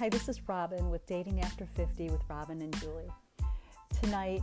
[0.00, 3.10] Hi, this is Robin with Dating After 50 with Robin and Julie.
[4.02, 4.40] Tonight,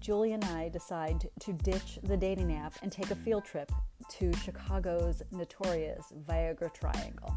[0.00, 3.72] Julie and I decide to ditch the dating app and take a field trip
[4.18, 7.34] to Chicago's notorious Viagra Triangle.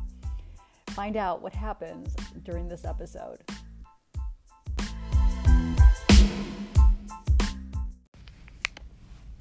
[0.87, 3.37] Find out what happens during this episode.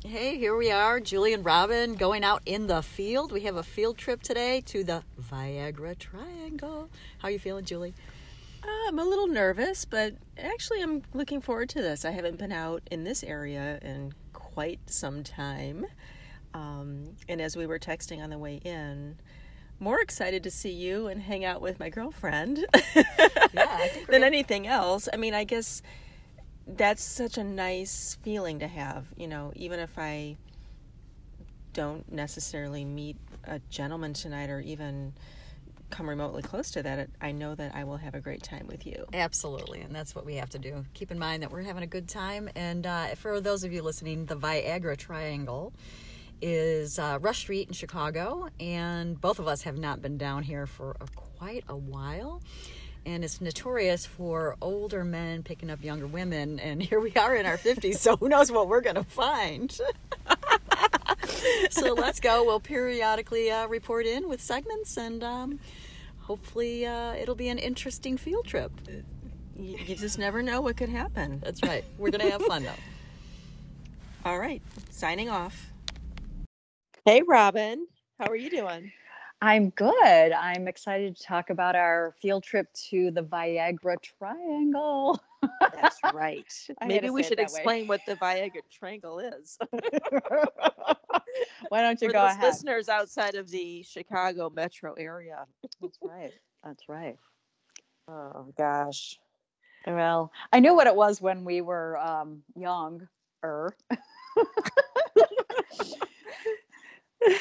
[0.04, 3.32] Hey, here we are, Julie and Robin going out in the field.
[3.32, 6.88] We have a field trip today to the Viagra Triangle.
[7.18, 7.92] How are you feeling, Julie?
[8.62, 12.04] I'm a little nervous, but actually, I'm looking forward to this.
[12.04, 15.86] I haven't been out in this area in quite some time.
[16.52, 19.16] Um, and as we were texting on the way in,
[19.78, 22.66] more excited to see you and hang out with my girlfriend
[23.54, 25.08] Yeah, than anything else.
[25.12, 25.82] I mean, I guess
[26.66, 30.36] that's such a nice feeling to have, you know, even if I
[31.72, 35.14] don't necessarily meet a gentleman tonight or even
[35.90, 38.86] come remotely close to that, I know that I will have a great time with
[38.86, 39.06] you.
[39.12, 40.84] Absolutely, and that's what we have to do.
[40.94, 42.48] Keep in mind that we're having a good time.
[42.54, 45.72] And uh, for those of you listening, the Viagra Triangle
[46.42, 50.66] is uh, Rush Street in Chicago, and both of us have not been down here
[50.66, 51.06] for a,
[51.38, 52.42] quite a while.
[53.06, 57.46] And it's notorious for older men picking up younger women, and here we are in
[57.46, 59.78] our 50s, so who knows what we're going to find.
[61.70, 62.44] so let's go.
[62.44, 65.60] We'll periodically uh, report in with segments, and um,
[66.20, 68.72] hopefully uh, it'll be an interesting field trip.
[69.56, 71.40] You, you just never know what could happen.
[71.44, 71.84] That's right.
[71.98, 72.70] We're going to have fun, though.
[74.24, 75.72] All right, signing off.
[77.04, 77.86] Hey, Robin.
[78.18, 78.92] How are you doing?
[79.42, 80.32] I'm good.
[80.32, 85.18] I'm excited to talk about our field trip to the Viagra Triangle.
[85.60, 86.44] That's right.
[86.86, 87.58] Maybe we should that way.
[87.58, 89.58] explain what the Viagra Triangle is.
[91.68, 92.42] Why don't you For go ahead?
[92.42, 95.46] listeners outside of the Chicago metro area.
[95.80, 96.32] That's right.
[96.64, 97.16] That's right.
[98.08, 99.18] Oh, gosh.
[99.86, 103.08] Well, I knew what it was when we were um, younger.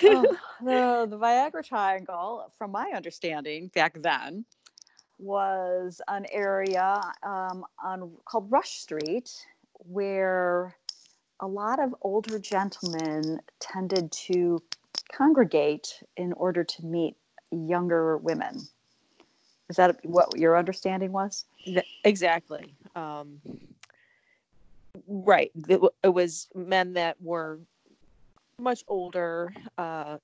[0.03, 4.43] Oh, the, the Viagra Triangle, from my understanding back then,
[5.19, 9.29] was an area um, on called Rush Street
[9.73, 10.75] where
[11.41, 14.61] a lot of older gentlemen tended to
[15.11, 17.15] congregate in order to meet
[17.51, 18.67] younger women.
[19.69, 21.45] Is that what your understanding was?
[22.03, 22.73] Exactly.
[22.95, 23.39] Um,
[25.07, 25.51] right.
[25.67, 27.59] It was men that were
[28.59, 30.17] much older uh,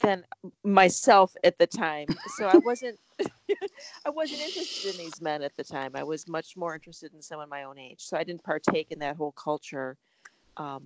[0.00, 0.24] than
[0.64, 2.08] myself at the time.
[2.28, 2.98] So I wasn't
[4.06, 5.92] I wasn't interested in these men at the time.
[5.94, 8.00] I was much more interested in someone my own age.
[8.00, 9.96] So I didn't partake in that whole culture
[10.56, 10.82] um,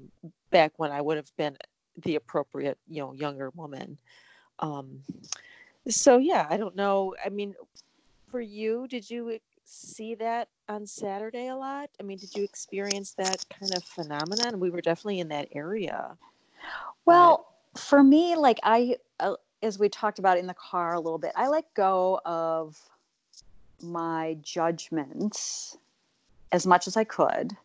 [0.51, 1.57] back when I would have been
[2.03, 3.99] the appropriate, you know, younger woman.
[4.59, 5.01] Um,
[5.89, 7.15] so yeah, I don't know.
[7.25, 7.55] I mean,
[8.31, 11.91] for you, did you see that on Saturday a lot?
[12.01, 14.61] I mean, did you experience that kind of phenomenon?
[14.61, 16.17] We were definitely in that area.
[17.05, 21.19] Well, for me, like I, uh, as we talked about in the car a little
[21.19, 22.79] bit, I let go of
[23.83, 25.77] my judgments
[26.53, 27.57] as much as I could.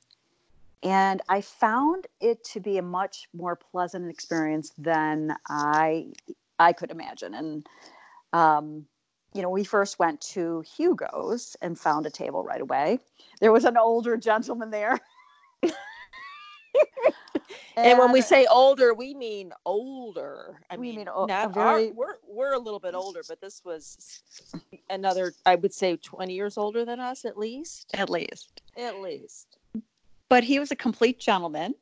[0.81, 6.07] And I found it to be a much more pleasant experience than I
[6.57, 7.33] I could imagine.
[7.33, 7.67] And
[8.31, 8.85] um,
[9.33, 12.99] you know, we first went to Hugo's and found a table right away.
[13.41, 14.99] There was an older gentleman there.
[17.77, 20.59] And when we say older, we mean older.
[20.69, 24.21] I We mean, mean not our- we're we're a little bit older, but this was
[24.89, 25.31] another.
[25.45, 27.91] I would say twenty years older than us, at least.
[27.93, 28.61] at least.
[28.77, 29.57] At least.
[30.27, 31.73] but he was a complete gentleman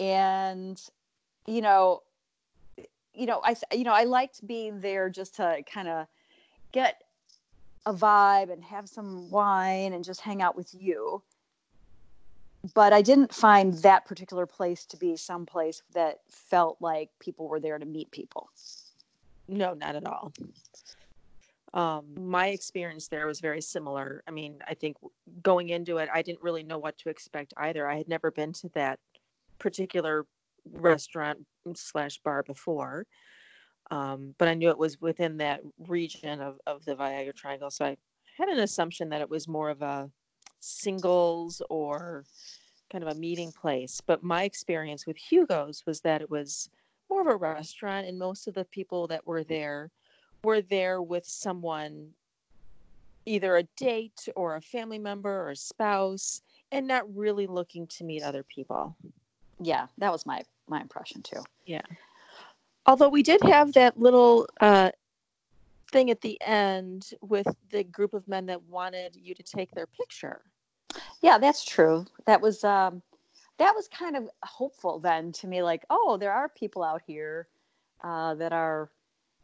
[0.00, 0.80] and
[1.46, 2.02] you know
[3.14, 6.06] you know i you know i liked being there just to kind of
[6.72, 7.02] get
[7.86, 11.22] a vibe and have some wine and just hang out with you
[12.74, 17.48] but i didn't find that particular place to be some place that felt like people
[17.48, 18.50] were there to meet people
[19.50, 20.32] No, not at all.
[21.74, 24.22] Um, my experience there was very similar.
[24.26, 24.96] I mean, I think
[25.42, 27.88] going into it, I didn't really know what to expect either.
[27.88, 28.98] I had never been to that
[29.58, 30.26] particular
[30.72, 31.38] restaurant
[31.74, 33.06] slash bar before,
[33.90, 37.70] um, but I knew it was within that region of, of the Viagra Triangle.
[37.70, 37.96] So I
[38.36, 40.10] had an assumption that it was more of a
[40.60, 42.24] singles or
[42.92, 44.00] kind of a meeting place.
[44.06, 46.68] But my experience with Hugo's was that it was
[47.08, 49.90] more of a restaurant, and most of the people that were there
[50.44, 52.10] were there with someone,
[53.26, 56.42] either a date or a family member or a spouse,
[56.72, 58.96] and not really looking to meet other people.
[59.60, 61.82] yeah that was my my impression too Yeah.
[62.86, 64.90] Although we did have that little uh,
[65.90, 69.86] thing at the end with the group of men that wanted you to take their
[69.86, 70.42] picture.
[71.22, 72.06] Yeah, that's true.
[72.26, 73.02] That was um,
[73.58, 75.62] that was kind of hopeful then to me.
[75.62, 77.48] Like, oh, there are people out here
[78.02, 78.90] uh, that are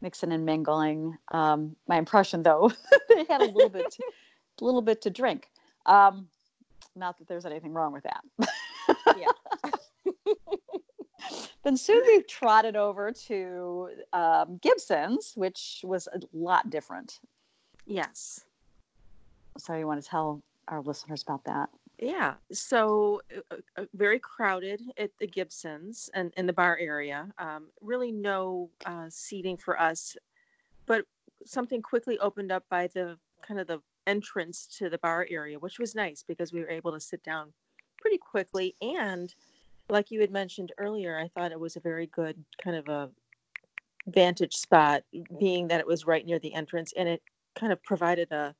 [0.01, 1.17] mixing and mingling.
[1.31, 2.71] Um, my impression, though,
[3.09, 3.95] they had a little bit,
[4.59, 5.49] a little bit to drink.
[5.85, 6.27] Um,
[6.95, 8.23] not that there's anything wrong with that.
[9.17, 9.71] yeah.
[11.63, 17.19] then soon we trotted over to um, Gibson's, which was a lot different.
[17.85, 18.45] Yes.
[19.57, 21.69] So you want to tell our listeners about that?
[21.99, 22.35] Yeah.
[22.51, 23.21] So
[23.51, 27.27] uh, uh, very crowded at the Gibsons and in the bar area.
[27.39, 30.15] Um, really no uh, seating for us,
[30.85, 31.05] but
[31.45, 35.79] something quickly opened up by the kind of the entrance to the bar area, which
[35.79, 37.51] was nice because we were able to sit down
[37.99, 38.75] pretty quickly.
[38.81, 39.33] And
[39.89, 43.09] like you had mentioned earlier, I thought it was a very good kind of a
[44.07, 45.03] vantage spot,
[45.39, 47.21] being that it was right near the entrance and it
[47.55, 48.55] kind of provided a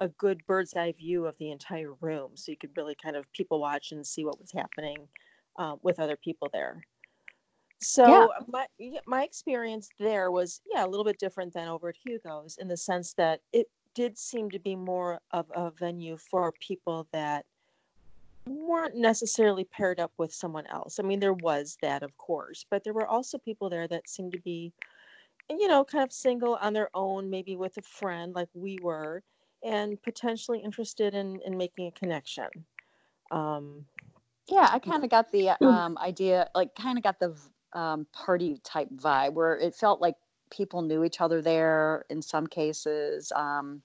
[0.00, 3.30] a good bird's eye view of the entire room so you could really kind of
[3.32, 4.96] people watch and see what was happening
[5.58, 6.84] uh, with other people there
[7.80, 8.26] so yeah.
[8.46, 8.66] my
[9.06, 12.76] my experience there was yeah a little bit different than over at hugo's in the
[12.76, 17.44] sense that it did seem to be more of a venue for people that
[18.48, 22.82] weren't necessarily paired up with someone else i mean there was that of course but
[22.84, 24.72] there were also people there that seemed to be
[25.50, 29.22] you know kind of single on their own maybe with a friend like we were
[29.64, 32.48] and potentially interested in in making a connection.
[33.30, 33.84] Um,
[34.48, 35.66] yeah, I kind of got the mm.
[35.66, 37.36] um, idea, like, kind of got the
[37.74, 40.14] um, party type vibe where it felt like
[40.50, 43.82] people knew each other there in some cases, um,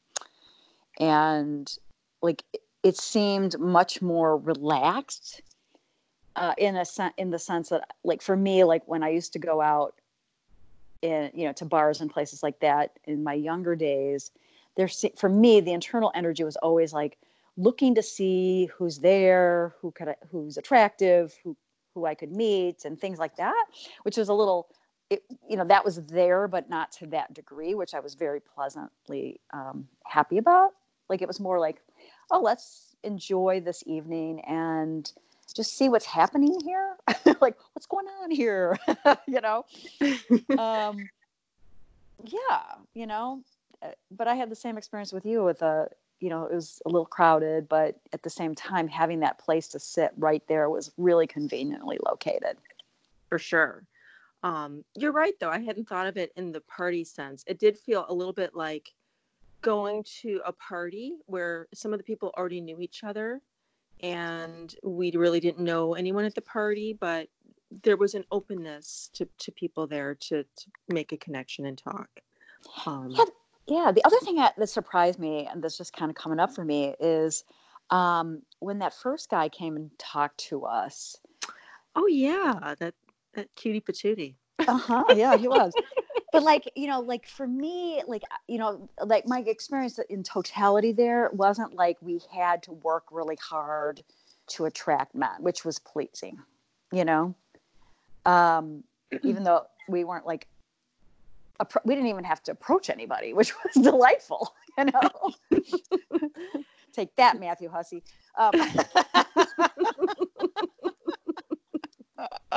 [1.00, 1.76] and
[2.22, 2.44] like
[2.84, 5.42] it seemed much more relaxed.
[6.36, 9.34] Uh, in a sen- in the sense that, like for me, like when I used
[9.34, 9.94] to go out
[11.04, 14.32] in you know to bars and places like that in my younger days,
[14.76, 17.18] there's for me the internal energy was always like
[17.58, 21.56] looking to see who's there who could who's attractive who
[21.94, 23.66] who i could meet and things like that
[24.04, 24.68] which was a little
[25.10, 28.40] it, you know that was there but not to that degree which i was very
[28.40, 30.72] pleasantly um, happy about
[31.10, 31.82] like it was more like
[32.32, 35.12] oh let's enjoy this evening and
[35.54, 36.96] just see what's happening here
[37.42, 38.78] like what's going on here
[39.28, 39.66] you know
[40.58, 41.08] um
[42.24, 43.42] yeah you know
[43.84, 45.90] uh, but I had the same experience with you with a,
[46.20, 49.68] you know, it was a little crowded, but at the same time, having that place
[49.70, 52.58] to sit right there was really conveniently located.
[53.30, 53.84] For sure.
[54.44, 55.50] Um, you're right, though.
[55.50, 57.44] I hadn't thought of it in the party sense.
[57.48, 58.94] It did feel a little bit like
[59.64, 63.42] going to a party where some of the people already knew each other
[64.04, 67.28] and we really didn't know anyone at the party, but
[67.84, 72.10] there was an openness to, to people there to, to make a connection and talk.
[72.86, 73.24] Um, yeah,
[73.68, 76.54] yeah, the other thing that, that surprised me, and that's just kind of coming up
[76.54, 77.46] for me, is
[77.90, 81.16] um, when that first guy came and talked to us.
[81.96, 82.94] Oh yeah, that
[83.36, 84.36] that cutie patootie.
[84.60, 85.04] Uh huh.
[85.16, 85.74] Yeah, he was.
[86.34, 90.92] but like you know, like for me, like you know, like my experience in totality
[90.92, 94.04] there wasn't like we had to work really hard
[94.48, 96.40] to attract men, which was pleasing.
[96.92, 97.36] You know,
[98.26, 98.84] um,
[99.24, 100.48] even though we weren't like
[101.86, 104.54] we didn't even have to approach anybody, which was delightful.
[104.76, 105.60] You know,
[106.94, 108.02] take that, Matthew Hussey.
[108.36, 109.68] Um, uh,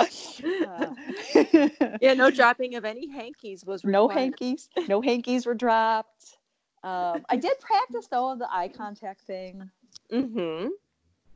[2.00, 3.92] yeah, no dropping of any hankies was required.
[3.92, 4.68] no hankies.
[4.88, 6.38] No hankies were dropped.
[6.82, 9.70] Um, I did practice though on the eye contact thing.
[10.12, 10.68] Mm-hmm.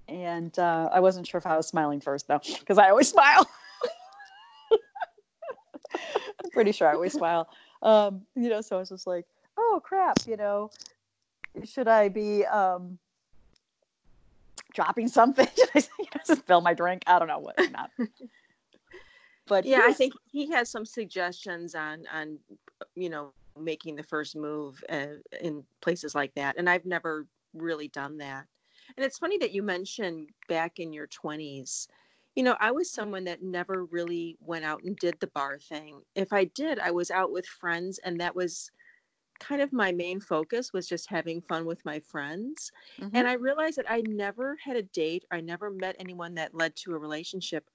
[0.09, 3.49] And uh, I wasn't sure if I was smiling first though, because I always smile.
[5.95, 7.49] I'm pretty sure I always smile.
[7.83, 9.27] Um, you know, so I was just like,
[9.57, 10.71] oh crap, you know,
[11.65, 12.99] should I be um
[14.73, 15.49] dropping something?
[15.57, 17.03] Should I you know, just fill my drink?
[17.07, 17.91] I don't know what not.
[19.51, 22.39] But yeah, I think he has some suggestions on on
[22.95, 27.89] you know making the first move uh, in places like that, and I've never really
[27.89, 28.47] done that.
[28.97, 31.89] And it's funny that you mentioned back in your 20s
[32.37, 36.01] you know, I was someone that never really went out and did the bar thing.
[36.15, 38.71] If I did, I was out with friends, and that was
[39.41, 42.71] kind of my main focus was just having fun with my friends.
[43.01, 43.17] Mm-hmm.
[43.17, 46.55] And I realized that I never had a date, or I never met anyone that
[46.55, 47.69] led to a relationship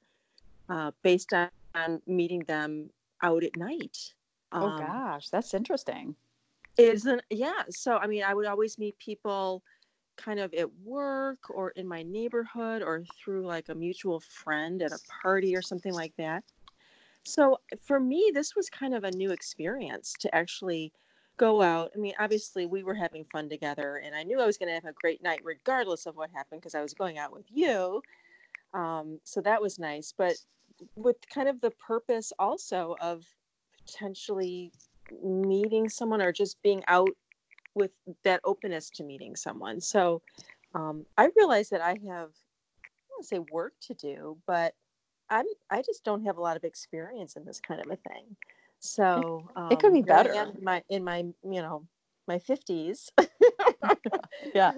[0.70, 2.90] uh, based on, on, meeting them
[3.22, 4.14] out at night.
[4.52, 6.16] Oh um, gosh, that's interesting.
[6.78, 7.64] Isn't yeah.
[7.70, 9.64] So I mean, I would always meet people
[10.18, 14.92] kind of at work or in my neighborhood or through like a mutual friend at
[14.92, 16.44] a party or something like that.
[17.24, 20.94] So for me, this was kind of a new experience to actually
[21.38, 21.92] go out.
[21.96, 24.76] I mean, obviously we were having fun together, and I knew I was going to
[24.76, 28.02] have a great night regardless of what happened because I was going out with you.
[28.74, 30.36] Um, so that was nice, but
[30.96, 33.26] with kind of the purpose also of
[33.86, 34.72] potentially
[35.24, 37.12] meeting someone or just being out
[37.76, 37.92] with
[38.24, 39.82] that openness to meeting someone.
[39.82, 40.22] So
[40.74, 42.32] um, I realize that I have,
[42.84, 44.74] I don't to say work to do, but
[45.30, 48.36] I'm I just don't have a lot of experience in this kind of a thing.
[48.80, 51.86] So um, it could be better in my in my you know
[52.28, 53.10] my fifties.
[54.56, 54.72] yeah,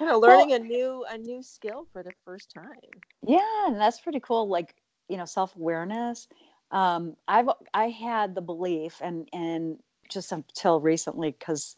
[0.00, 3.02] you know, learning well, a new a new skill for the first time.
[3.26, 4.48] Yeah, and that's pretty cool.
[4.48, 4.74] Like
[5.08, 6.28] you know, self awareness.
[6.70, 9.78] Um, I've I had the belief, and and
[10.10, 11.76] just until recently, because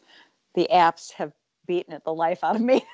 [0.55, 1.33] the apps have
[1.67, 2.85] beaten it the life out of me,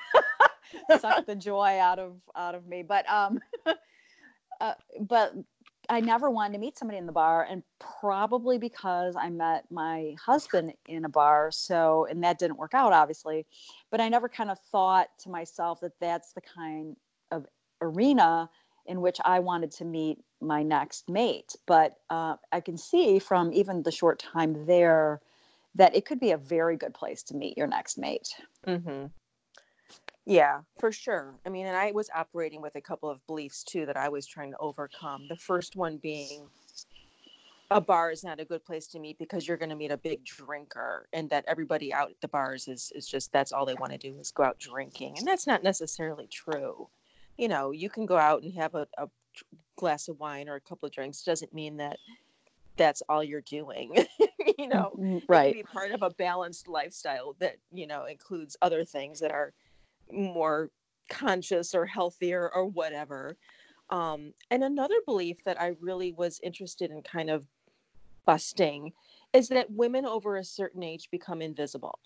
[0.99, 2.83] sucked the joy out of out of me.
[2.83, 3.39] But um,
[4.61, 5.33] uh, but
[5.89, 10.15] I never wanted to meet somebody in the bar, and probably because I met my
[10.23, 11.51] husband in a bar.
[11.51, 13.45] So, and that didn't work out, obviously.
[13.91, 16.95] But I never kind of thought to myself that that's the kind
[17.31, 17.45] of
[17.81, 18.49] arena
[18.85, 21.55] in which I wanted to meet my next mate.
[21.65, 25.21] But uh, I can see from even the short time there
[25.75, 28.29] that it could be a very good place to meet your next mate.
[28.67, 29.05] Mm-hmm.
[30.25, 31.33] Yeah, for sure.
[31.45, 34.25] I mean, and I was operating with a couple of beliefs too that I was
[34.25, 35.25] trying to overcome.
[35.27, 36.47] The first one being
[37.71, 39.97] a bar is not a good place to meet because you're going to meet a
[39.97, 43.73] big drinker and that everybody out at the bars is is just that's all they
[43.73, 45.15] want to do is go out drinking.
[45.17, 46.87] And that's not necessarily true.
[47.37, 49.07] You know, you can go out and have a, a
[49.75, 51.97] glass of wine or a couple of drinks doesn't mean that
[52.77, 53.93] that's all you're doing
[54.57, 58.85] you know mm-hmm, right be part of a balanced lifestyle that you know includes other
[58.85, 59.53] things that are
[60.11, 60.69] more
[61.09, 63.37] conscious or healthier or whatever.
[63.89, 67.45] Um, and another belief that I really was interested in kind of
[68.25, 68.93] busting
[69.33, 71.99] is that women over a certain age become invisible.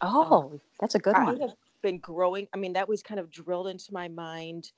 [0.00, 1.40] Oh, um, that's a good I one.
[1.40, 2.48] have been growing.
[2.52, 4.72] I mean, that was kind of drilled into my mind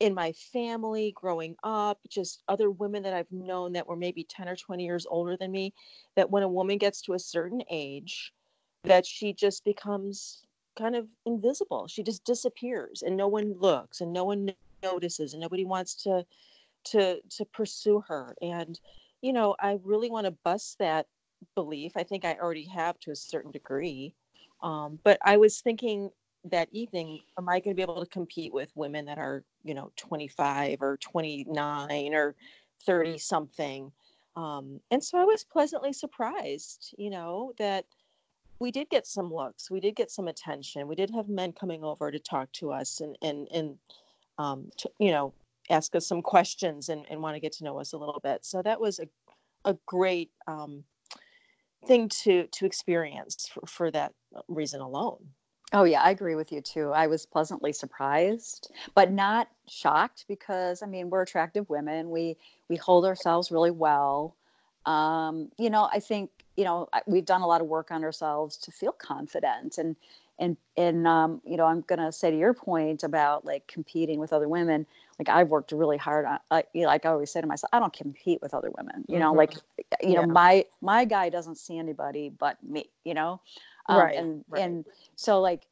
[0.00, 4.48] in my family growing up, just other women that I've known that were maybe 10
[4.48, 5.74] or 20 years older than me,
[6.14, 8.32] that when a woman gets to a certain age,
[8.84, 10.42] that she just becomes
[10.78, 11.88] kind of invisible.
[11.88, 14.52] She just disappears and no one looks and no one
[14.82, 16.24] notices and nobody wants to
[16.84, 18.36] to to pursue her.
[18.40, 18.78] And
[19.20, 21.06] you know, I really want to bust that
[21.56, 21.92] belief.
[21.96, 24.14] I think I already have to a certain degree.
[24.62, 26.10] Um, but I was thinking
[26.50, 29.74] that evening, am I going to be able to compete with women that are, you
[29.74, 32.34] know, 25 or 29 or
[32.84, 33.92] 30 something?
[34.36, 37.84] Um, and so I was pleasantly surprised, you know, that
[38.58, 41.84] we did get some looks we did get some attention we did have men coming
[41.84, 43.78] over to talk to us and and and
[44.38, 45.32] um, to, you know
[45.70, 48.44] ask us some questions and, and want to get to know us a little bit
[48.44, 49.08] so that was a,
[49.64, 50.82] a great um,
[51.86, 54.12] thing to to experience for, for that
[54.48, 55.18] reason alone
[55.72, 60.82] oh yeah i agree with you too i was pleasantly surprised but not shocked because
[60.82, 62.36] i mean we're attractive women we
[62.68, 64.34] we hold ourselves really well
[64.86, 68.56] um, you know i think you know we've done a lot of work on ourselves
[68.56, 69.96] to feel confident and
[70.38, 74.18] and and um, you know i'm going to say to your point about like competing
[74.18, 74.86] with other women
[75.18, 77.68] like i've worked really hard on uh, you know, like i always say to myself
[77.72, 79.38] i don't compete with other women you know mm-hmm.
[79.38, 79.54] like
[80.00, 80.20] you yeah.
[80.20, 83.40] know my my guy doesn't see anybody but me you know
[83.88, 84.62] um, right and right.
[84.62, 84.84] and
[85.16, 85.66] so like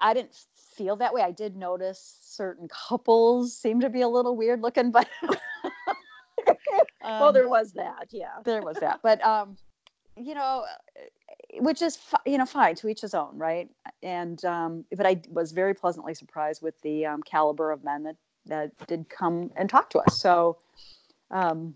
[0.00, 4.36] i didn't feel that way i did notice certain couples seem to be a little
[4.36, 5.08] weird looking but
[7.02, 8.38] um, well, there was that, yeah.
[8.44, 9.56] There was that, but um,
[10.16, 10.64] you know,
[11.60, 13.68] which is you know fine to each his own, right?
[14.02, 18.16] And um, but I was very pleasantly surprised with the um, caliber of men that
[18.46, 20.18] that did come and talk to us.
[20.18, 20.58] So,
[21.30, 21.74] um,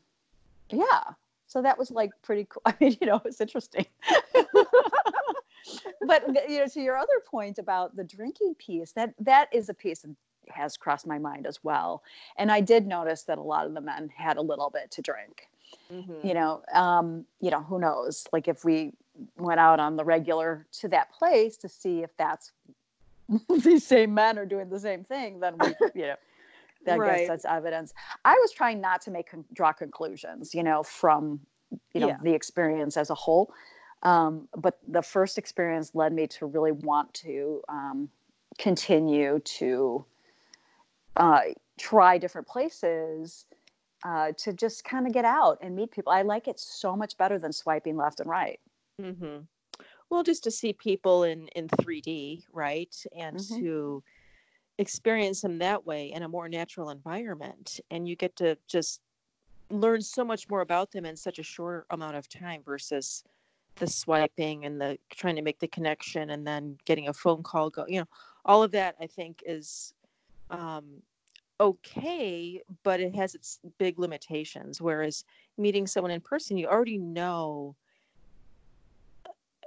[0.70, 1.02] yeah,
[1.46, 2.62] so that was like pretty cool.
[2.66, 3.86] I mean, you know, it's interesting.
[6.06, 9.74] But you know, to your other point about the drinking piece, that that is a
[9.74, 10.10] piece of
[10.48, 12.02] has crossed my mind as well.
[12.36, 15.02] And I did notice that a lot of the men had a little bit to
[15.02, 15.48] drink.
[15.92, 16.26] Mm-hmm.
[16.26, 18.26] You know, um, you know, who knows?
[18.32, 18.92] Like if we
[19.38, 22.52] went out on the regular to that place to see if that's
[23.62, 26.16] these same men are doing the same thing, then we, you know,
[26.88, 27.18] I right.
[27.18, 27.92] guess that's evidence.
[28.24, 31.40] I was trying not to make draw conclusions, you know, from
[31.92, 32.18] you know yeah.
[32.22, 33.52] the experience as a whole.
[34.02, 38.08] Um, but the first experience led me to really want to um,
[38.58, 40.04] continue to
[41.16, 41.40] uh,
[41.78, 43.46] try different places
[44.04, 46.12] uh, to just kind of get out and meet people.
[46.12, 48.60] I like it so much better than swiping left and right.
[49.00, 49.38] Mm-hmm.
[50.10, 53.58] Well, just to see people in in 3D, right, and mm-hmm.
[53.60, 54.02] to
[54.78, 59.00] experience them that way in a more natural environment, and you get to just
[59.70, 63.24] learn so much more about them in such a short amount of time versus
[63.76, 67.70] the swiping and the trying to make the connection and then getting a phone call
[67.70, 68.06] go you know
[68.44, 69.94] all of that i think is
[70.50, 71.02] um,
[71.60, 75.24] okay but it has its big limitations whereas
[75.58, 77.76] meeting someone in person you already know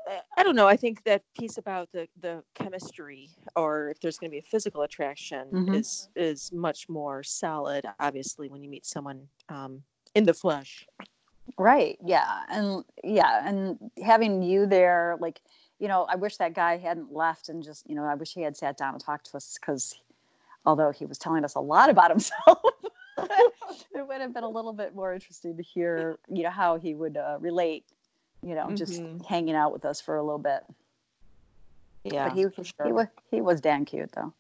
[0.10, 0.68] uh, I don't know.
[0.68, 4.44] I think that piece about the the chemistry, or if there's going to be a
[4.44, 5.74] physical attraction, Mhm.
[5.74, 7.86] is is much more solid.
[8.00, 9.84] Obviously, when you meet someone um,
[10.16, 10.86] in the flesh.
[11.58, 11.98] Right.
[12.04, 12.44] Yeah.
[12.50, 13.48] And yeah.
[13.48, 15.42] And having you there, like,
[15.80, 18.42] you know, I wish that guy hadn't left and just, you know, I wish he
[18.42, 19.96] had sat down and talked to us because
[20.66, 22.60] although he was telling us a lot about himself,
[23.18, 26.94] it would have been a little bit more interesting to hear, you know, how he
[26.96, 27.86] would uh, relate,
[28.44, 29.26] you know, just Mhm.
[29.26, 30.64] hanging out with us for a little bit.
[32.04, 32.86] Yeah, but he, sure.
[32.86, 34.34] he was he was damn cute though.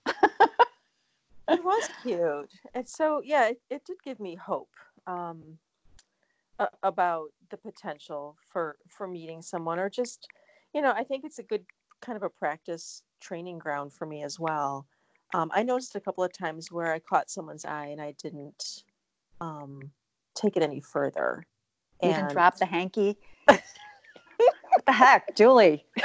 [1.49, 4.69] it was cute and so yeah it, it did give me hope
[5.07, 5.57] um
[6.59, 10.27] a- about the potential for for meeting someone or just
[10.73, 11.65] you know i think it's a good
[12.01, 14.85] kind of a practice training ground for me as well
[15.33, 18.83] um, i noticed a couple of times where i caught someone's eye and i didn't
[19.41, 19.79] um
[20.35, 21.45] take it any further
[22.03, 23.17] You can And- drop the hanky.
[23.47, 23.61] what
[24.85, 25.85] the heck, Julie?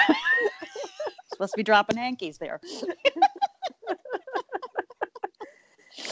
[1.32, 2.61] Supposed to be dropping hankies there.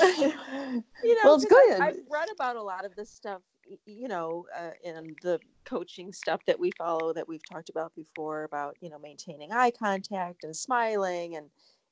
[0.03, 0.83] you know,
[1.25, 1.81] Well, it's 'cause I- good.
[1.81, 3.52] I've read about a lot of this stuff, y-
[3.87, 8.45] you know, uh, in the coaching stuff that we follow that we've talked about before
[8.45, 11.49] about, you know, maintaining eye contact and smiling and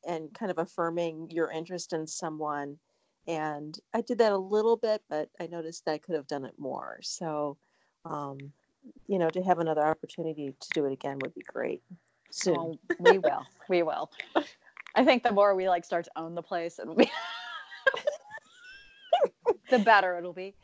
[0.06, 2.78] and kind of affirming your interest in someone.
[3.26, 6.46] And I did that a little bit, but I noticed that I could have done
[6.46, 7.00] it more.
[7.02, 7.58] So,
[8.06, 8.52] um,
[9.06, 11.82] you know, to have another opportunity to do it again would be great.
[12.30, 12.56] Soon.
[12.56, 13.46] Oh, we will.
[13.68, 14.10] We will.
[14.94, 17.10] I think the more we like start to own the place, it'll be
[19.70, 20.54] the better it'll be.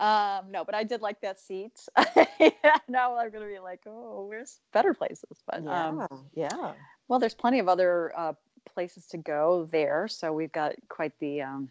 [0.00, 1.86] Um, no, but I did like that seat.
[2.40, 5.42] yeah, now I'm gonna be like, oh, where's better places?
[5.46, 6.72] But yeah, um, yeah.
[7.06, 8.32] well, there's plenty of other uh,
[8.64, 10.08] places to go there.
[10.08, 11.70] So we've got quite the um,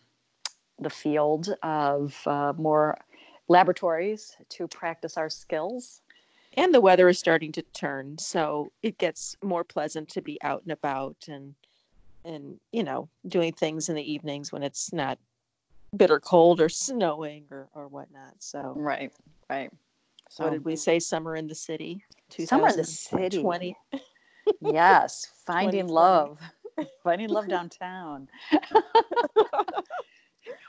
[0.80, 3.00] the field of uh, more
[3.48, 6.02] laboratories to practice our skills.
[6.56, 10.62] and the weather is starting to turn so it gets more pleasant to be out
[10.64, 11.56] and about and
[12.26, 15.18] and you know doing things in the evenings when it's not
[15.96, 19.12] bitter cold or snowing or or whatnot so Right.
[19.50, 19.72] Right.
[20.30, 22.04] So what did we say summer in the city
[22.46, 23.42] Summer in the city.
[23.42, 23.76] 2020
[24.62, 26.40] yes, finding love,
[27.04, 28.28] finding love downtown,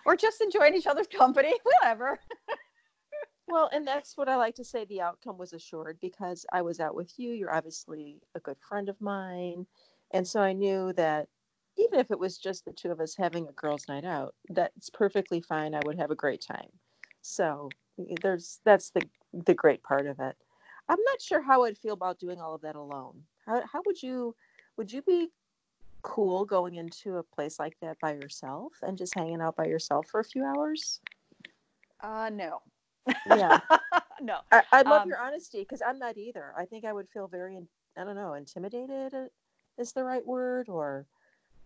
[0.07, 2.19] or just enjoying each other's company, whatever.
[3.49, 6.79] well and that's what i like to say the outcome was assured because i was
[6.79, 9.67] out with you you're obviously a good friend of mine
[10.13, 11.27] and so i knew that
[11.81, 14.91] even if it was just the two of us having a girls night out that's
[14.91, 16.69] perfectly fine i would have a great time.
[17.23, 17.69] So
[18.23, 20.37] there's that's the the great part of it.
[20.89, 23.23] I'm not sure how i'd feel about doing all of that alone.
[23.47, 24.35] How, how would you
[24.77, 25.31] would you be
[26.03, 30.07] cool going into a place like that by yourself and just hanging out by yourself
[30.09, 31.01] for a few hours?
[32.01, 32.63] Uh, no,
[33.27, 33.61] yeah.
[34.21, 34.39] No.
[34.53, 36.53] I, I love Um, your honesty because I'm not either.
[36.57, 37.59] I think I would feel very,
[37.97, 39.27] I don't know, intimidated uh,
[39.79, 41.07] is the right word or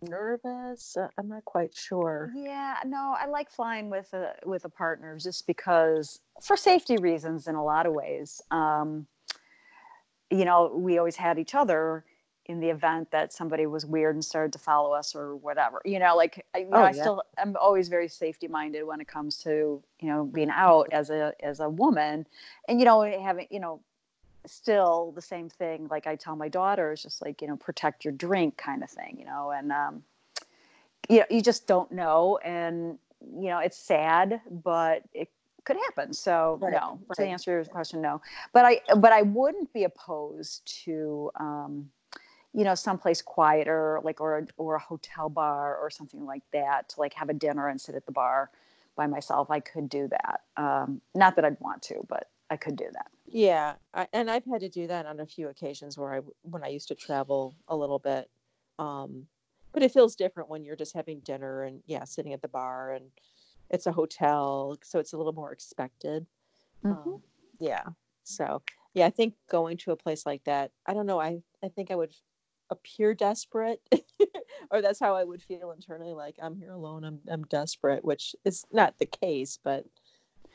[0.04, 0.96] nervous.
[0.96, 2.32] Uh, I'm not quite sure.
[2.34, 7.46] Yeah, no, I like flying with a with a partner just because for safety reasons
[7.46, 8.40] in a lot of ways.
[8.50, 9.06] Um,
[10.30, 12.04] you know, we always had each other
[12.46, 15.80] in the event that somebody was weird and started to follow us or whatever.
[15.84, 17.00] You know, like I, you know, Oh, I yeah.
[17.02, 21.10] still I'm always very safety minded when it comes to you know being out as
[21.10, 22.26] a as a woman,
[22.68, 23.80] and you know having you know
[24.46, 25.88] still the same thing.
[25.90, 29.16] Like I tell my daughters just like you know protect your drink kind of thing.
[29.18, 30.02] You know, and um,
[31.09, 35.28] you know you just don't know and you know it's sad but it
[35.64, 38.20] could happen so Right, no to answer your question no
[38.52, 41.88] but i but i wouldn't be opposed to um
[42.52, 47.00] you know someplace quieter like or or a hotel bar or something like that to
[47.00, 48.50] like have a dinner and sit at the bar
[48.96, 52.76] by myself i could do that um not that i'd want to but i could
[52.76, 56.14] do that Yeah, I, and I've had to do that on a few occasions where
[56.14, 58.30] I when I used to travel a little bit.
[58.78, 59.28] Um,
[59.72, 62.92] but it feels different when you're just having dinner and yeah, sitting at the bar
[62.92, 63.10] and
[63.70, 66.26] it's a hotel, so it's a little more expected.
[66.82, 66.92] Mhm.
[66.96, 67.22] Um,
[67.60, 67.84] yeah.
[68.24, 68.62] So
[68.94, 71.20] yeah, I think going to a place like that, I don't know.
[71.20, 72.14] I I think I would
[72.70, 73.80] appear desperate,
[74.70, 76.12] or that's how I would feel internally.
[76.14, 77.04] Like I'm here alone.
[77.04, 79.87] I'm I'm desperate, which is not the case, but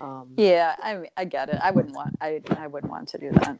[0.01, 3.17] um, yeah i mean, i get it i wouldn't want i i wouldn't want to
[3.17, 3.57] do that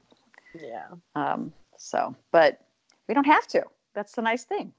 [0.60, 0.88] yeah.
[1.16, 2.62] um so but
[3.08, 4.74] we don't have to that's the nice thing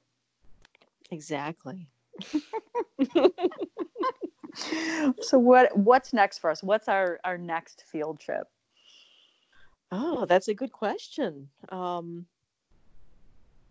[1.12, 1.88] Exactly.
[5.20, 8.46] so what what's next for us what's our our next field trip
[9.92, 11.49] Oh, that's a good question.
[11.70, 12.27] Um,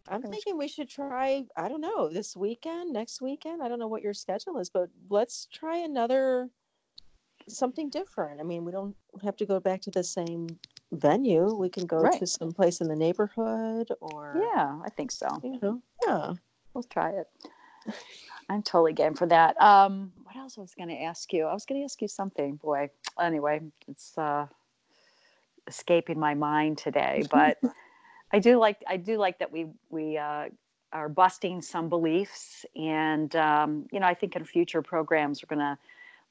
[0.09, 3.61] I'm thinking we should try, I don't know, this weekend, next weekend.
[3.63, 6.49] I don't know what your schedule is, but let's try another
[7.49, 8.39] something different.
[8.39, 10.47] I mean, we don't have to go back to the same
[10.91, 11.53] venue.
[11.53, 12.19] We can go Right.
[12.19, 15.27] to some place in the neighborhood or Yeah, I think so.
[15.43, 16.33] you know, yeah.
[16.73, 17.27] We'll try it.
[18.49, 19.59] I'm totally game for that.
[19.61, 21.45] Um, what else was going to ask you?
[21.45, 22.55] I was going to ask you something.
[22.55, 24.47] Boy, anyway, it's uh,
[25.67, 27.23] escaping my mind today.
[27.31, 27.57] But
[28.31, 30.49] I do like I do like that we we uh,
[30.93, 35.65] are busting some beliefs, and um, you know, I think in future programs we're going
[35.65, 35.77] to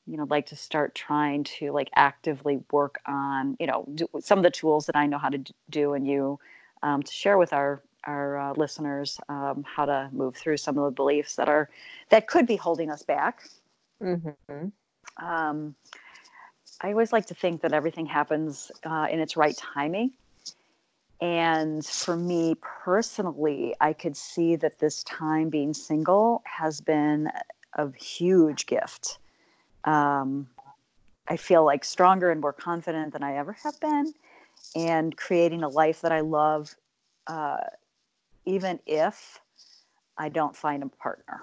[0.08, 4.38] you know like to start trying to like actively work on you know do, some
[4.38, 6.38] of the tools that I know how to do, and you
[6.82, 10.84] um, to share with our our uh, listeners um, how to move through some of
[10.84, 11.68] the beliefs that are
[12.10, 13.48] that could be holding us back.
[14.02, 14.68] Mm-hmm.
[15.24, 15.74] Um,
[16.80, 20.12] I always like to think that everything happens uh, in its right timing.
[21.20, 27.28] And for me personally, I could see that this time being single has been
[27.74, 29.18] a huge gift.
[29.88, 30.48] Um,
[31.28, 34.14] I feel like stronger and more confident than I ever have been,
[34.74, 36.76] and creating a life that I love,
[37.26, 37.58] uh,
[38.46, 39.40] even if
[40.18, 41.42] I don't find a partner.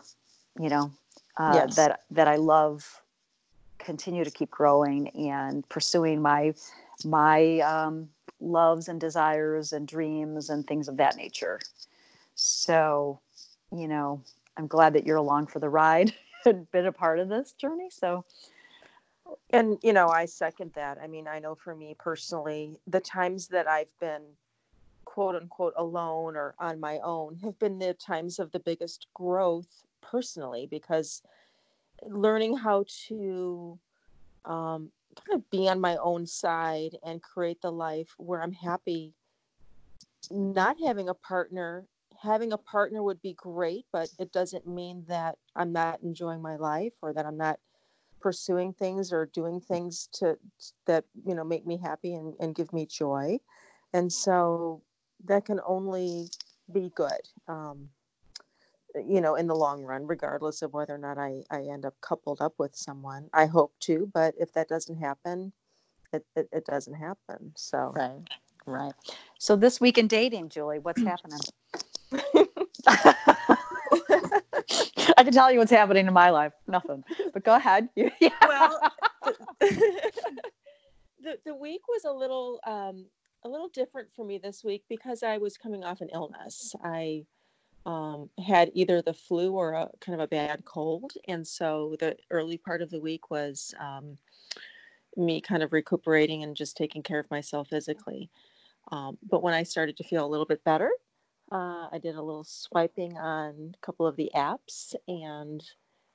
[0.60, 0.91] You know,
[1.38, 1.75] uh, Yes.
[1.75, 3.01] that that I love,
[3.79, 6.53] continue to keep growing and pursuing my
[7.03, 11.60] my um, loves and desires and dreams and things of that nature.
[12.36, 13.19] So,
[13.71, 14.21] you know,
[14.58, 16.13] I'm glad that you're along for the ride
[16.45, 17.89] and been a part of this journey.
[17.89, 18.25] So,
[19.51, 20.97] And you know, I second that.
[21.01, 24.23] I mean, I know for me personally, the times that I've been
[25.05, 29.86] quote unquote alone or on my own have been the times of the biggest growth
[30.01, 31.21] personally because
[32.03, 33.79] learning how to
[34.45, 39.13] um, kind of be on my own side and create the life where I'm happy
[40.31, 41.86] not having a partner
[42.21, 46.56] having a partner would be great but it doesn't mean that i'm not enjoying my
[46.56, 47.60] life or that i'm not
[48.25, 50.36] pursuing things or doing things to
[50.88, 53.38] that you know make me happy and, and give me joy.
[53.93, 54.82] And so
[55.25, 56.30] that can only
[56.73, 57.89] be good um,
[58.95, 61.93] you know in the long run regardless of whether or not I, I end up
[62.01, 63.30] coupled up with someone.
[63.32, 65.54] I hope to but if that doesn't happen
[66.12, 67.93] it, it, it doesn't happen so.
[67.95, 68.23] Right,
[68.65, 68.93] right.
[69.38, 71.39] So, this week in dating, Julie, what's happening?
[75.18, 76.54] I can tell you what's happening in my life.
[76.68, 77.04] Nothing.
[77.34, 77.89] But go ahead.
[77.96, 78.30] yeah.
[78.48, 78.80] well
[81.26, 83.06] the, the, week was a little um
[83.44, 87.24] a little different for me this week because i was coming off an illness i
[87.88, 92.18] um, had either the flu or a kind of a bad cold and so the
[92.32, 94.18] early part of the week was um,
[95.15, 98.30] me kind of recuperating and just taking care of myself physically
[98.91, 100.91] um, but when i started to feel a little bit better
[101.51, 105.63] uh, i did a little swiping on a couple of the apps and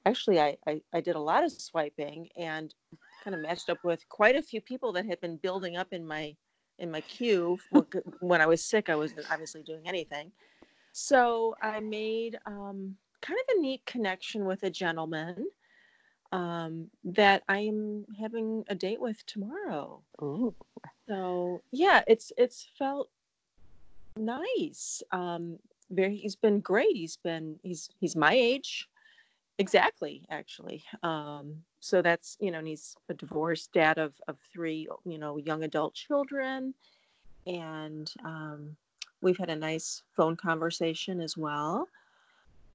[0.06, 2.74] actually I, I, I did a lot of swiping and
[3.22, 6.06] kind of matched up with quite a few people that had been building up in
[6.06, 6.34] my
[6.78, 7.58] in my queue
[8.20, 8.88] when I was sick.
[8.88, 10.32] I wasn't obviously doing anything,
[10.92, 15.46] so I made um, kind of a neat connection with a gentleman
[16.32, 20.02] um, that I am having a date with tomorrow.
[20.22, 20.54] Ooh.
[21.06, 23.10] So yeah, it's it's felt
[24.16, 25.02] nice.
[25.12, 25.58] Um,
[25.90, 26.96] very, he's been great.
[26.96, 28.88] He's been he's he's my age,
[29.58, 30.84] exactly actually.
[31.02, 35.36] Um, so that's you know, and he's a divorced dad of of three you know
[35.38, 36.74] young adult children,
[37.46, 38.76] and um,
[39.20, 41.88] we've had a nice phone conversation as well.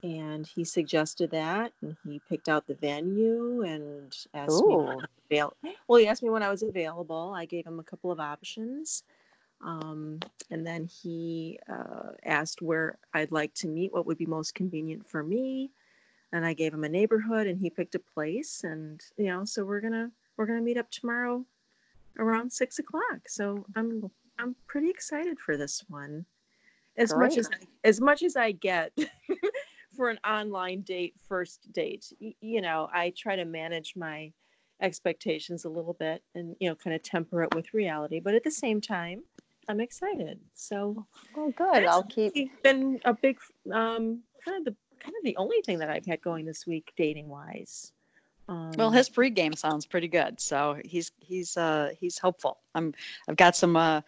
[0.02, 5.00] And he suggested that, and he picked out the venue and asked me Ooh.
[5.30, 5.54] avail-
[5.88, 9.02] well he asked me when i was available i gave him a couple of options
[9.64, 14.54] um, and then he uh, asked where i'd like to meet what would be most
[14.54, 15.70] convenient for me.
[16.32, 19.64] And i gave him a neighborhood and he picked a place and you know so
[19.64, 21.44] we're gonna we're gonna meet up tomorrow
[22.18, 23.28] around six o'clock.
[23.28, 26.26] So i'm i'm pretty excited for this one.
[26.96, 27.48] As much as
[27.84, 28.92] as much as i get
[29.96, 34.30] for an online date first date y- you know i try to manage my
[34.82, 38.20] expectations a little bit and you know kind of temper it with reality.
[38.20, 39.22] But at the same time
[39.68, 41.84] i'm excited so Well, good.
[41.84, 42.34] I'll keep.
[42.62, 43.38] been a big
[43.72, 46.92] um kind of the kind of the only thing that i've had going this week
[46.96, 47.92] dating wise
[48.48, 50.40] um, Well, his pregame sounds pretty good.
[50.40, 52.58] So he's he's uh he's hopeful.
[52.76, 52.94] I'm
[53.28, 54.02] I've got some uh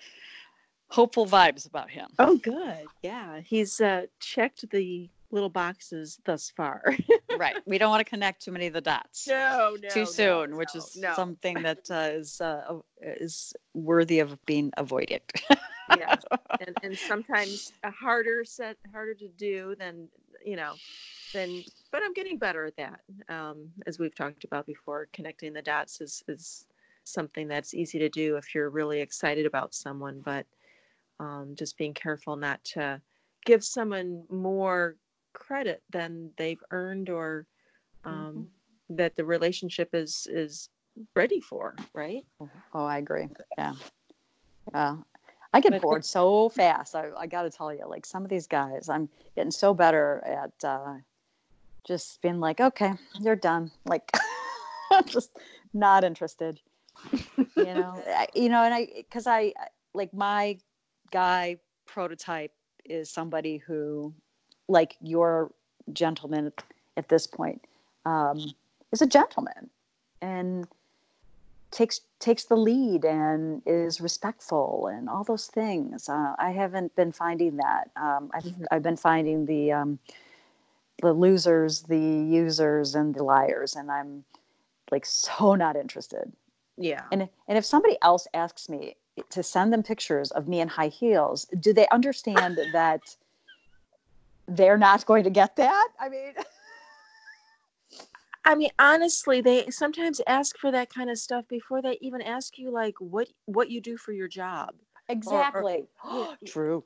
[0.90, 2.06] hopeful vibes about him.
[2.20, 6.82] oh good yeah he's uh checked the little boxes thus far.
[7.38, 7.56] right.
[7.66, 9.26] We don't want to connect too many of the dots.
[9.28, 11.12] no, no, too no, soon, which no, is no.
[11.14, 15.22] something that uh, is uh, is worthy of being avoided.
[15.96, 16.16] yeah,
[16.60, 20.08] and and sometimes a harder set, harder to do than
[20.44, 20.74] you know,
[21.32, 21.64] than.
[21.90, 23.00] But I'm getting better at that.
[23.28, 26.66] Um, as we've talked about before, connecting the dots is is
[27.04, 30.46] something that's easy to do if you're really excited about someone, but
[31.20, 33.00] um, just being careful not to
[33.46, 34.96] give someone more
[35.32, 37.46] credit than they've earned or
[38.04, 38.48] um,
[38.90, 40.68] that the relationship is is
[41.14, 42.24] ready for, right?
[42.40, 43.28] Oh, I agree.
[43.56, 43.74] Yeah.
[44.72, 44.96] Yeah.
[45.52, 46.94] I get bored so fast.
[46.94, 50.22] I, I got to tell you, like some of these guys, I'm getting so better
[50.26, 50.96] at uh,
[51.86, 53.70] just being like, okay, you're done.
[53.86, 54.10] Like,
[55.06, 55.30] just
[55.72, 56.60] not interested.
[57.56, 59.54] You know, I, you know, and I, because I
[59.94, 60.58] like my
[61.10, 62.52] guy prototype
[62.84, 64.14] is somebody who,
[64.68, 65.50] like your
[65.92, 66.52] gentleman
[66.96, 67.64] at this point,
[68.04, 68.52] um,
[68.92, 69.70] is a gentleman
[70.20, 70.66] and
[71.70, 76.08] takes takes the lead and is respectful and all those things.
[76.08, 77.90] Uh, I haven't been finding that.
[77.96, 78.66] Um, I've Mhm.
[78.70, 79.98] I've been finding the um,
[81.02, 84.24] the losers, the users, and the liars, and I'm
[84.90, 86.32] like so not interested.
[86.76, 87.04] Yeah.
[87.12, 88.96] And and if somebody else asks me
[89.30, 93.16] to send them pictures of me in high heels, do they understand that
[94.48, 95.88] they're not going to get that?
[96.00, 96.32] I mean,
[98.44, 102.58] I mean, honestly, they sometimes ask for that kind of stuff before they even ask
[102.58, 104.74] you like what what you do for your job.
[105.08, 105.84] exactly.
[106.12, 106.34] yeah.
[106.46, 106.84] True.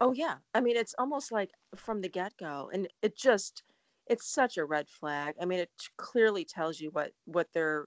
[0.00, 0.36] Oh yeah.
[0.54, 3.62] I mean, it's almost like from the get-go and it just
[4.08, 5.34] it's such a red flag.
[5.40, 7.86] I mean, it clearly tells you what what their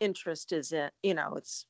[0.00, 1.66] interest is in, you know, it's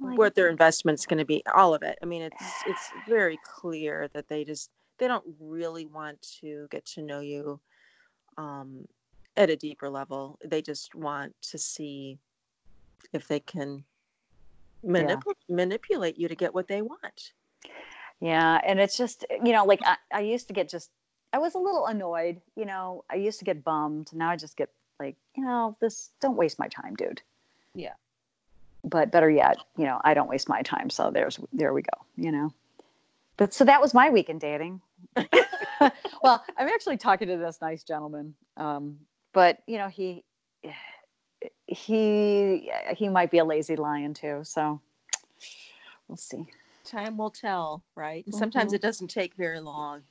[0.00, 1.98] like, what their investment's going to be, all of it.
[2.02, 6.84] I mean, it's it's very clear that they just they don't really want to get
[6.86, 7.60] to know you
[8.36, 8.86] um
[9.36, 10.38] at a deeper level.
[10.44, 12.18] They just want to see
[13.12, 13.84] if they can
[14.84, 17.32] manip- manipulate you to get what they want.
[18.20, 20.90] Yeah, and it's just you know, like I, I used to get just
[21.32, 23.04] I was a little annoyed, you know.
[23.10, 24.10] I used to get bummed.
[24.12, 27.20] Now I just get like, you know, this don't waste my time, dude.
[27.74, 27.94] Yeah.
[28.84, 30.90] But better yet, you know, I don't waste my time.
[30.90, 32.52] So there's there we go, you know.
[33.36, 34.80] But so that was my week in dating.
[36.22, 38.34] well, I'm actually talking to this nice gentleman.
[38.56, 38.98] Um,
[39.32, 40.24] but you know, he
[41.66, 44.80] he he might be a lazy lion too, so
[46.08, 46.46] we'll see.
[46.84, 48.24] Time will tell, right?
[48.26, 50.02] And sometimes it doesn't take very long.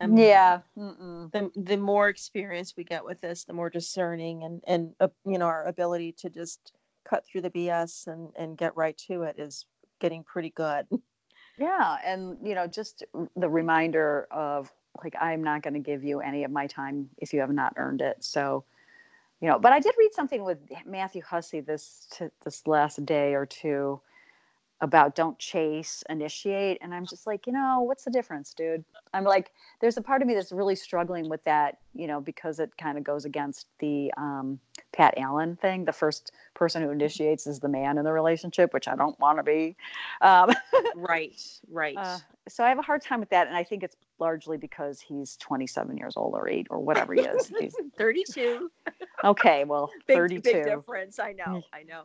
[0.00, 0.24] I mean, Mm-hmm.
[0.24, 0.60] yeah.
[0.76, 1.30] Mm-mm.
[1.32, 5.38] the the more experience we get with this, the more discerning and and uh, you
[5.38, 6.72] know our ability to just
[7.08, 9.64] cut through the BS and and get right to it is
[10.00, 10.86] getting pretty good.
[11.60, 13.04] Yeah, and you know, just
[13.36, 14.72] the reminder of
[15.04, 17.74] like I'm not going to give you any of my time if you have not
[17.76, 18.24] earned it.
[18.24, 18.64] So,
[19.42, 23.34] you know, but I did read something with Matthew Hussey this t- this last day
[23.34, 24.00] or two
[24.80, 28.84] about don't chase, initiate, and I'm just like, you know, what's the difference, dude?
[29.12, 32.60] I'm like, there's a part of me that's really struggling with that, you know, because
[32.60, 34.58] it kind of goes against the um,
[34.92, 35.84] Pat Allen thing.
[35.84, 39.38] The first person who initiates is the man in the relationship, which I don't want
[39.38, 39.76] to be.
[40.22, 40.50] Um,
[40.94, 41.40] right,
[41.70, 41.96] right.
[41.96, 45.00] uh, so I have a hard time with that, and I think it's largely because
[45.00, 47.50] he's 27 years old or eight or whatever he is.
[47.96, 48.70] 32.
[49.24, 50.42] okay, well, Big, 32.
[50.42, 51.18] big difference.
[51.18, 51.62] I know.
[51.72, 52.02] I know.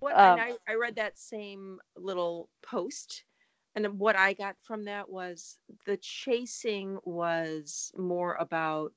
[0.00, 3.24] What Um, and I, I read that same little post,
[3.74, 8.92] and what I got from that was the chasing was more about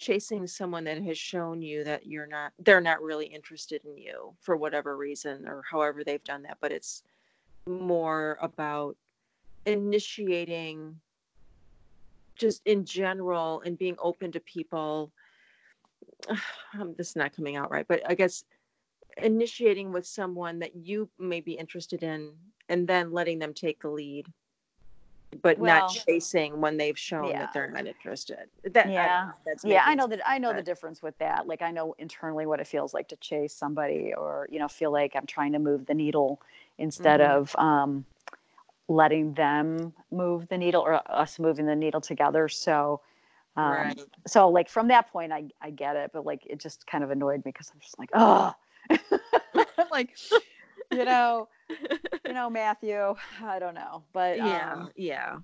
[0.00, 4.34] chasing someone that has shown you that you're not they're not really interested in you
[4.40, 7.02] for whatever reason or however they've done that but it's
[7.66, 8.96] more about
[9.66, 10.98] initiating
[12.34, 15.12] just in general and being open to people.
[16.78, 18.44] Um, this is not coming out right but i guess
[19.18, 22.32] initiating with someone that you may be interested in
[22.68, 24.26] and then letting them take the lead
[25.42, 27.38] but Well, not chasing when they've shown yeah.
[27.40, 29.30] that they're not interested that I Yeah.
[29.46, 30.20] that's yeah, I know that.
[30.26, 31.46] I know the difference with that.
[31.46, 34.92] Like, I know internally what it feels like to chase somebody, or you know, feel
[34.92, 36.40] like I'm trying to move the needle
[36.78, 37.30] instead Mhm.
[37.30, 38.04] of um,
[38.88, 42.48] letting them move the needle or us moving the needle together.
[42.48, 43.00] So,
[43.56, 46.86] um, right so like from that point, I I get it, but like it just
[46.86, 48.52] kind of annoyed me because I'm just like, oh,
[49.90, 50.16] like,
[50.90, 51.48] you know,
[52.26, 55.36] you know, Matthew, I don't know, but yeah um, yeah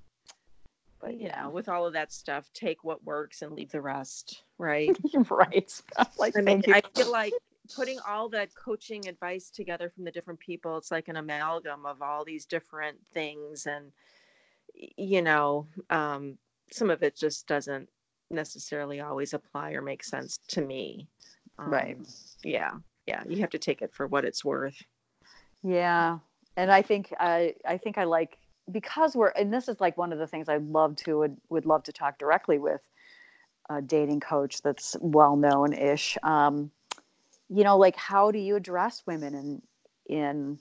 [1.00, 3.80] but you know know, with all of that stuff take what works and leave the
[3.80, 4.96] rest right
[5.30, 5.82] right.
[6.18, 6.62] like, I mean.
[6.72, 7.34] I feel like
[7.74, 12.02] putting all that coaching advice together from the different people, it's like an amalgam of
[12.02, 13.66] all these different things.
[13.66, 13.92] And,
[14.74, 16.38] you know, um,
[16.70, 17.88] some of it just doesn't
[18.30, 21.08] necessarily always apply or make sense to me.
[21.58, 21.98] Um, right.
[22.44, 22.72] Yeah.
[23.06, 23.22] Yeah.
[23.28, 24.82] You have to take it for what it's worth.
[25.62, 26.18] Yeah.
[26.56, 28.38] And I think I I think I like
[28.70, 31.66] because we're and this is like one of the things I love to would would
[31.66, 32.80] love to talk directly with
[33.68, 36.16] a dating coach that's well known ish.
[36.22, 36.70] Um,
[37.48, 39.62] you know, like how do you address women in
[40.08, 40.58] in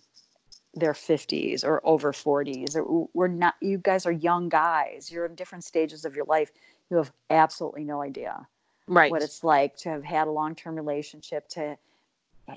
[0.76, 5.34] their 50s or over 40s or we're not you guys are young guys you're in
[5.34, 6.52] different stages of your life
[6.92, 8.46] you have absolutely no idea
[8.88, 11.78] right what it's like to have had a long-term relationship to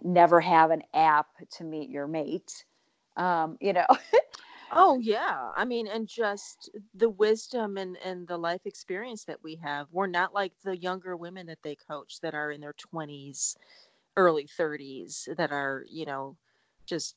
[0.03, 2.65] never have an app to meet your mate
[3.19, 3.87] um, you know?
[4.71, 5.51] Oh yeah.
[5.57, 9.87] I mean and just the wisdom and and the life experience that we have.
[9.93, 13.57] We're not like the younger women that they coach that are in their 20s
[14.17, 16.37] early 30s that are you know
[16.87, 17.17] just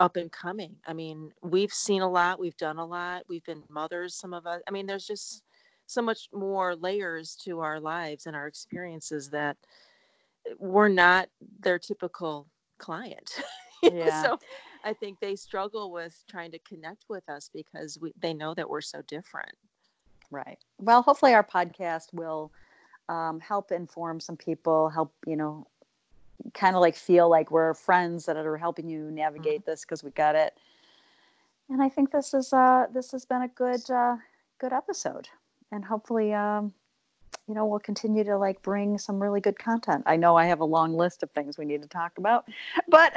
[0.00, 0.74] up and coming.
[0.84, 2.40] I mean we've seen a lot.
[2.40, 3.24] We've done a lot.
[3.28, 4.60] We've been mothers some of us.
[4.66, 5.44] I mean there's just
[5.86, 9.56] so much more layers to our lives and our experiences that
[10.58, 11.28] we're not
[11.60, 12.46] their typical
[12.78, 13.40] client
[13.82, 14.22] yeah.
[14.22, 14.38] so
[14.84, 18.68] I think they struggle with trying to connect with us because we, they know that
[18.68, 19.52] we're so different.
[20.30, 20.58] Right.
[20.78, 22.52] Well, hopefully our podcast will
[23.08, 25.66] um, help inform some people, help, you know,
[26.54, 29.70] kind of like feel like we're friends that are helping you navigate mm-hmm.
[29.70, 30.56] this because we got it.
[31.68, 34.16] And I think this is uh this has been a good uh
[34.58, 35.28] good episode.
[35.70, 36.74] And hopefully um
[37.48, 40.04] you know, we'll continue to like bring some really good content.
[40.06, 42.46] I know I have a long list of things we need to talk about,
[42.88, 43.12] but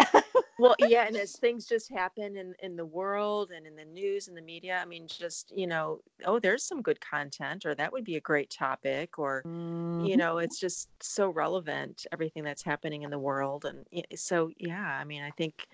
[0.58, 4.28] well, yeah, and as things just happen in in the world and in the news
[4.28, 7.92] and the media, I mean, just you know, oh, there's some good content, or that
[7.92, 10.06] would be a great topic, or mm-hmm.
[10.06, 13.86] you know, it's just so relevant everything that's happening in the world, and
[14.16, 15.68] so yeah, I mean, I think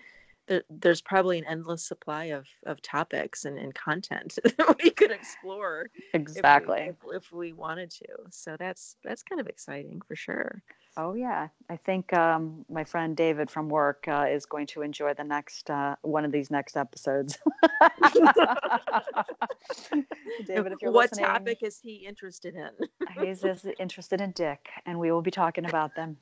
[0.52, 5.10] there, there's probably an endless supply of, of topics and, and content that we could
[5.10, 8.06] explore exactly if we, if, if we, wanted to.
[8.30, 10.62] So that's that's kind of exciting for sure.
[10.98, 11.48] Oh yeah.
[11.70, 15.70] I think um, my friend david from work uh, is going to enjoy the next
[15.70, 17.38] uh, one of these next episodes.
[20.46, 22.70] David if you're what topic is he interested in?
[23.22, 23.42] He's
[23.78, 26.18] interested in dick and we will be talking about them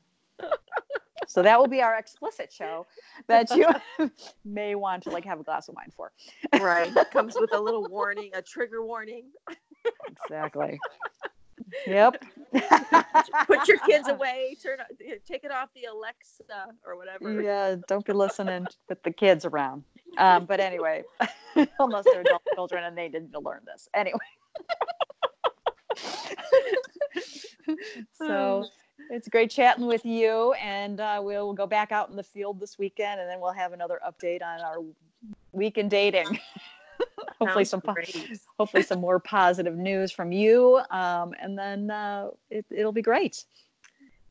[1.27, 2.87] so that will be our explicit show
[3.27, 3.67] that you
[4.45, 6.13] may want to like have a glass of wine for.
[6.61, 6.93] right.
[7.13, 9.25] Comes with a little warning, a trigger warning.
[10.25, 10.79] exactly.
[11.87, 12.25] Yep.
[13.47, 14.57] Put your kids away.
[14.63, 14.79] Turn
[15.27, 16.43] take it off the Alexa
[16.85, 17.41] or whatever.
[17.41, 19.85] Yeah, don't be listening with the kids around.
[20.19, 21.05] Um, but anyway,
[21.79, 23.89] unless they're adult children and they didn't learn this.
[23.95, 24.19] Anyway.
[28.13, 28.65] so
[29.09, 32.79] it's great chatting with you, and uh, we'll go back out in the field this
[32.79, 34.79] weekend, and then we'll have another update on our
[35.53, 36.39] week in dating.
[37.41, 37.83] hopefully some
[38.59, 43.45] hopefully some more positive news from you, um, and then uh, it, it'll be great.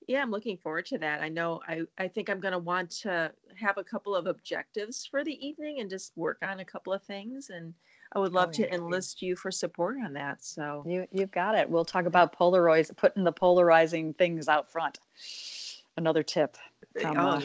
[0.07, 1.21] Yeah, I'm looking forward to that.
[1.21, 5.05] I know I, I think I'm going to want to have a couple of objectives
[5.05, 7.73] for the evening and just work on a couple of things and
[8.13, 10.43] I would love oh, to enlist you for support on that.
[10.43, 11.69] So you you've got it.
[11.69, 14.99] We'll talk about Polaroids, putting the polarizing things out front.
[15.95, 16.57] Another tip.
[16.99, 17.41] From, oh uh,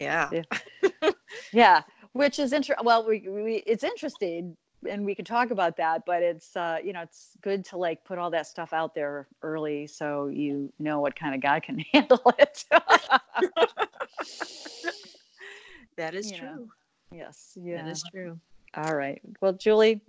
[0.00, 0.42] yeah, yeah,
[0.82, 1.10] yeah.
[1.52, 1.82] yeah.
[2.12, 2.84] Which is interesting.
[2.84, 4.56] Well, we, we, it's interesting,
[4.88, 6.02] and we can talk about that.
[6.06, 9.26] But it's uh, you know it's good to like put all that stuff out there
[9.42, 12.64] early, so you know what kind of guy can handle it.
[15.96, 16.46] that is you true.
[16.46, 16.66] Know.
[17.12, 18.38] Yes, yeah, that is true.
[18.76, 19.20] All right.
[19.40, 20.00] Well, Julie,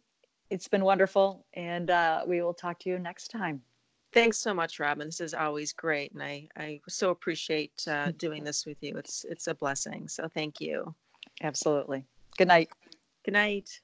[0.50, 3.62] it's been wonderful, and uh, we will talk to you next time.
[4.14, 5.08] Thanks so much, Robin.
[5.08, 8.96] This is always great, and I I so appreciate uh, doing this with you.
[8.98, 10.08] It's it's a blessing.
[10.08, 10.94] So thank you.
[11.42, 12.06] Absolutely.
[12.38, 12.70] Good night.
[13.24, 13.82] Good night.